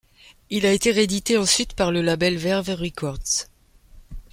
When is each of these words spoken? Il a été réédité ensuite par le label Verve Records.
Il 0.49 0.65
a 0.65 0.71
été 0.73 0.91
réédité 0.91 1.37
ensuite 1.37 1.75
par 1.75 1.91
le 1.91 2.01
label 2.01 2.35
Verve 2.35 2.69
Records. 2.73 3.45